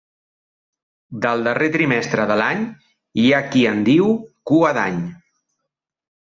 Del 1.25 1.43
darrer 1.47 1.67
trimestre 1.75 2.25
de 2.31 2.37
l'any 2.41 2.63
hi 3.25 3.27
ha 3.33 3.43
qui 3.53 3.63
en 3.73 3.85
diu 3.91 4.09
Cua 4.53 4.73
d'Any. 4.79 4.99